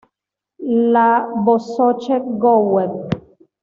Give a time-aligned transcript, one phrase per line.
[0.93, 2.89] La Bazoche-Gouet